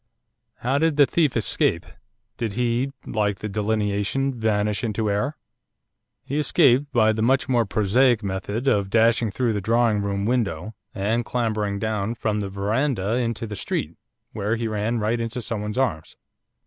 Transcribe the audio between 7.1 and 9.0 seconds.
the much more prosaic method of